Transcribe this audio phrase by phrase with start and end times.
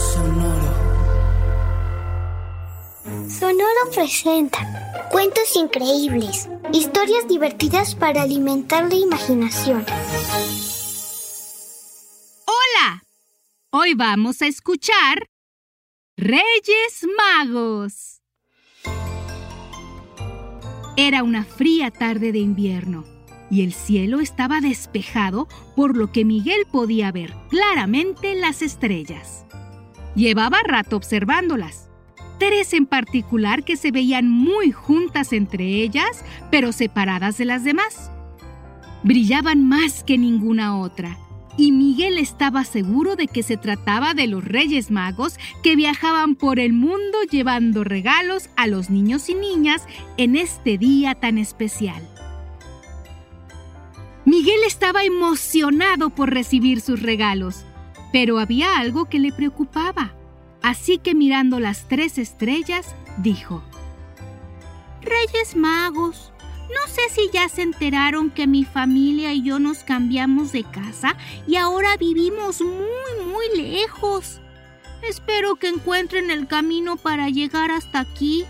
[0.00, 0.72] Sonoro.
[3.28, 9.84] Sonoro presenta cuentos increíbles, historias divertidas para alimentar la imaginación.
[12.46, 13.02] Hola,
[13.72, 15.28] hoy vamos a escuchar
[16.16, 18.22] Reyes Magos.
[20.96, 23.04] Era una fría tarde de invierno
[23.50, 29.44] y el cielo estaba despejado por lo que Miguel podía ver claramente las estrellas.
[30.14, 31.88] Llevaba rato observándolas.
[32.38, 38.10] Tres en particular que se veían muy juntas entre ellas, pero separadas de las demás.
[39.02, 41.18] Brillaban más que ninguna otra,
[41.56, 46.58] y Miguel estaba seguro de que se trataba de los Reyes Magos que viajaban por
[46.58, 52.02] el mundo llevando regalos a los niños y niñas en este día tan especial.
[54.24, 57.64] Miguel estaba emocionado por recibir sus regalos
[58.12, 60.14] pero había algo que le preocupaba.
[60.62, 63.62] Así que mirando las tres estrellas, dijo,
[65.02, 66.32] Reyes Magos,
[66.68, 71.16] no sé si ya se enteraron que mi familia y yo nos cambiamos de casa
[71.46, 74.40] y ahora vivimos muy, muy lejos.
[75.02, 78.44] Espero que encuentren el camino para llegar hasta aquí.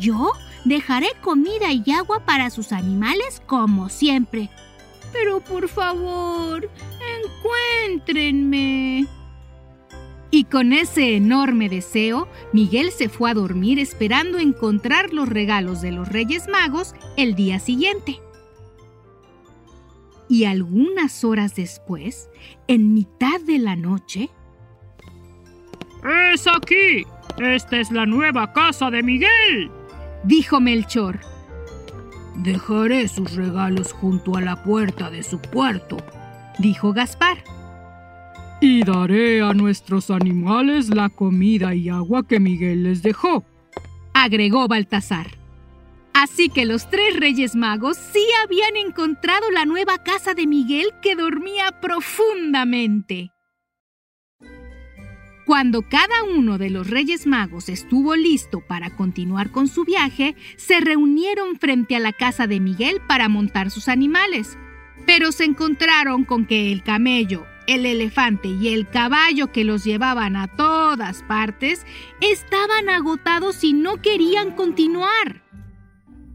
[0.00, 0.32] Yo
[0.64, 4.50] dejaré comida y agua para sus animales como siempre.
[5.12, 6.68] Pero por favor,
[7.26, 9.06] encuéntrenme.
[10.30, 15.92] Y con ese enorme deseo, Miguel se fue a dormir esperando encontrar los regalos de
[15.92, 18.20] los Reyes Magos el día siguiente.
[20.28, 22.28] Y algunas horas después,
[22.66, 24.30] en mitad de la noche...
[26.32, 27.04] ¡Es aquí!
[27.38, 29.70] ¡Esta es la nueva casa de Miguel!
[30.24, 31.20] dijo Melchor.
[32.36, 35.98] Dejaré sus regalos junto a la puerta de su cuarto,
[36.58, 37.38] dijo Gaspar.
[38.60, 43.44] Y daré a nuestros animales la comida y agua que Miguel les dejó,
[44.14, 45.38] agregó Baltasar.
[46.14, 51.16] Así que los tres reyes magos sí habían encontrado la nueva casa de Miguel que
[51.16, 53.32] dormía profundamente.
[55.44, 60.80] Cuando cada uno de los Reyes Magos estuvo listo para continuar con su viaje, se
[60.80, 64.56] reunieron frente a la casa de Miguel para montar sus animales.
[65.06, 70.36] Pero se encontraron con que el camello, el elefante y el caballo que los llevaban
[70.36, 71.86] a todas partes
[72.20, 75.42] estaban agotados y no querían continuar.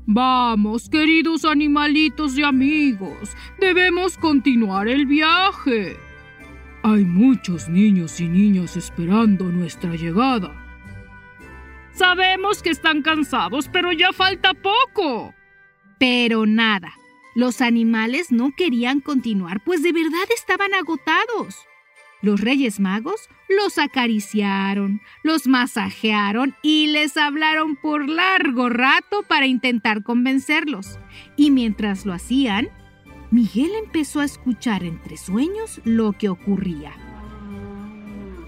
[0.06, 5.98] Vamos, queridos animalitos y amigos, debemos continuar el viaje.
[6.82, 10.66] Hay muchos niños y niñas esperando nuestra llegada.
[11.92, 15.36] Sabemos que están cansados, pero ya falta poco.
[16.00, 16.94] Pero nada,
[17.40, 21.56] los animales no querían continuar, pues de verdad estaban agotados.
[22.22, 30.04] Los Reyes Magos los acariciaron, los masajearon y les hablaron por largo rato para intentar
[30.04, 31.00] convencerlos.
[31.38, 32.68] Y mientras lo hacían,
[33.32, 36.92] Miguel empezó a escuchar entre sueños lo que ocurría.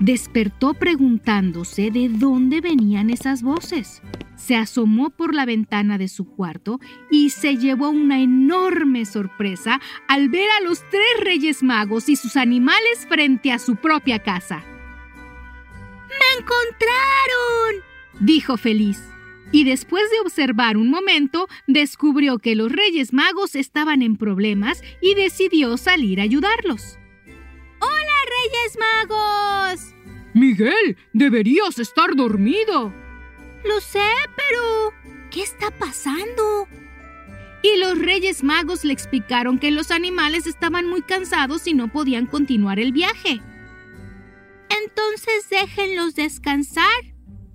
[0.01, 4.01] Despertó preguntándose de dónde venían esas voces.
[4.45, 6.79] Se asomó por la ventana de su cuarto
[7.11, 12.35] y se llevó una enorme sorpresa al ver a los tres reyes magos y sus
[12.35, 14.63] animales frente a su propia casa.
[16.09, 17.83] ¡Me encontraron!
[18.19, 18.99] dijo feliz
[19.51, 25.13] y después de observar un momento, descubrió que los Reyes Magos estaban en problemas y
[25.13, 26.97] decidió salir a ayudarlos.
[27.79, 29.95] ¡Hola, Reyes Magos!
[30.33, 32.93] Miguel, deberías estar dormido.
[33.63, 34.93] Lo sé, pero...
[35.29, 36.67] ¿Qué está pasando?
[37.63, 42.25] Y los Reyes Magos le explicaron que los animales estaban muy cansados y no podían
[42.25, 43.39] continuar el viaje.
[44.83, 46.85] Entonces déjenlos descansar,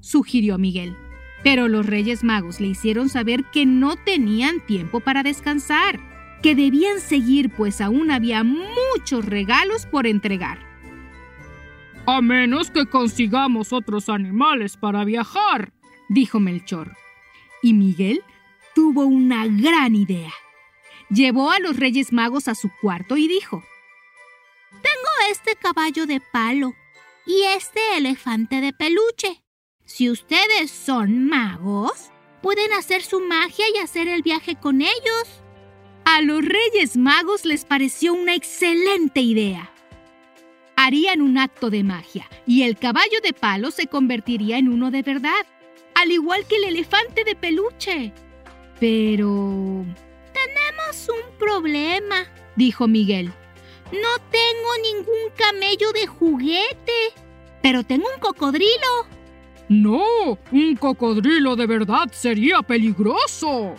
[0.01, 0.97] sugirió Miguel.
[1.43, 6.01] Pero los Reyes Magos le hicieron saber que no tenían tiempo para descansar,
[6.43, 10.59] que debían seguir pues aún había muchos regalos por entregar.
[12.07, 15.73] A menos que consigamos otros animales para viajar,
[16.09, 16.97] dijo Melchor.
[17.63, 18.23] Y Miguel
[18.75, 20.33] tuvo una gran idea.
[21.09, 23.63] llevó a los Reyes Magos a su cuarto y dijo,
[24.71, 26.75] Tengo este caballo de palo
[27.27, 29.43] y este elefante de peluche.
[29.85, 32.11] Si ustedes son magos,
[32.43, 35.43] pueden hacer su magia y hacer el viaje con ellos.
[36.05, 39.71] A los Reyes Magos les pareció una excelente idea.
[40.77, 45.03] Harían un acto de magia y el caballo de palo se convertiría en uno de
[45.03, 45.47] verdad,
[45.97, 48.13] al igual que el elefante de peluche.
[48.79, 49.85] Pero...
[50.33, 53.33] Tenemos un problema, dijo Miguel.
[53.91, 56.93] No tengo ningún camello de juguete,
[57.63, 59.07] pero tengo un cocodrilo.
[59.69, 63.75] No, un cocodrilo de verdad sería peligroso.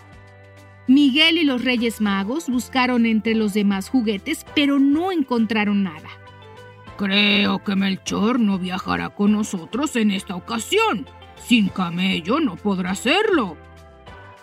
[0.88, 6.10] Miguel y los Reyes Magos buscaron entre los demás juguetes, pero no encontraron nada.
[6.98, 11.06] Creo que Melchor no viajará con nosotros en esta ocasión.
[11.46, 13.58] Sin camello no podrá hacerlo.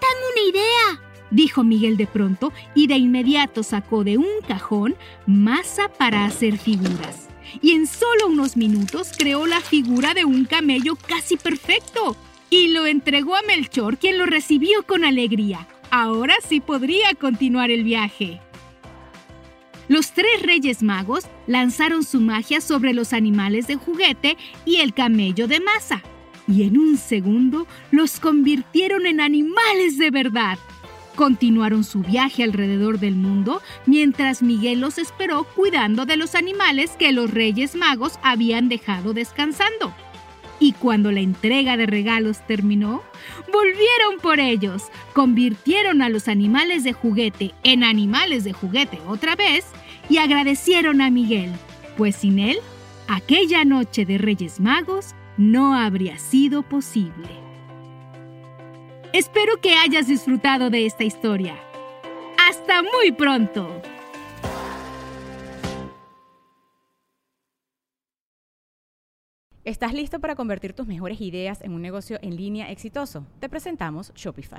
[0.01, 4.97] Tengo una idea, dijo Miguel de pronto y de inmediato sacó de un cajón
[5.27, 7.29] masa para hacer figuras
[7.61, 12.17] y en solo unos minutos creó la figura de un camello casi perfecto
[12.51, 15.67] y lo entregó a Melchor, quien lo recibió con alegría.
[15.91, 18.41] Ahora sí podría continuar el viaje.
[19.89, 25.47] Los tres reyes magos lanzaron su magia sobre los animales de juguete y el camello
[25.47, 26.03] de masa,
[26.47, 30.59] y en un segundo los convirtieron en animales de verdad.
[31.15, 37.13] Continuaron su viaje alrededor del mundo mientras Miguel los esperó cuidando de los animales que
[37.13, 39.95] los Reyes Magos habían dejado descansando.
[40.59, 43.03] Y cuando la entrega de regalos terminó,
[43.53, 49.67] volvieron por ellos, convirtieron a los animales de juguete en animales de juguete otra vez
[50.09, 51.53] y agradecieron a Miguel,
[51.97, 52.59] pues sin él,
[53.09, 57.29] aquella noche de Reyes Magos no habría sido posible.
[59.13, 61.57] Espero que hayas disfrutado de esta historia.
[62.49, 63.81] ¡Hasta muy pronto!
[69.65, 73.27] ¿Estás listo para convertir tus mejores ideas en un negocio en línea exitoso?
[73.41, 74.59] Te presentamos Shopify.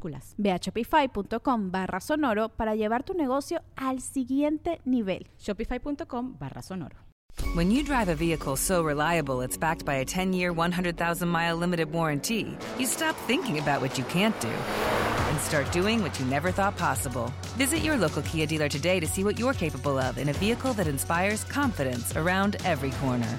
[0.00, 5.26] minúsculas Ve a shopify.com barra sonoro para llevar tu negocio al siguiente nivel.
[5.38, 6.96] Shopify.com barra sonoro.
[7.54, 12.56] When you drive a vehicle so reliable it's backed by a 10-year, 100,000-mile limited warranty,
[12.78, 16.76] you stop thinking about what you can't do and start doing what you never thought
[16.76, 17.32] possible.
[17.56, 20.72] Visit your local Kia dealer today to see what you're capable of in a vehicle
[20.74, 23.38] that inspires confidence around every corner.